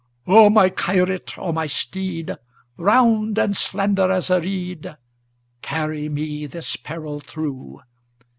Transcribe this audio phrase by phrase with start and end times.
[0.25, 2.35] "O my Kyrat, O my steed,
[2.75, 4.97] Round and slender as a reed,
[5.61, 7.81] Carry me this peril through!